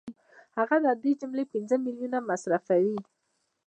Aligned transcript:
هغه 0.57 0.77
له 0.85 0.91
دې 1.03 1.11
جملې 1.21 1.45
پنځه 1.53 1.75
میلیونه 1.85 2.17
مصرفوي 2.29 2.97